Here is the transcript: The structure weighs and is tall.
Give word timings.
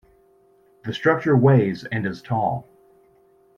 The 0.83 0.93
structure 0.95 1.37
weighs 1.37 1.83
and 1.83 2.07
is 2.07 2.23
tall. 2.23 2.67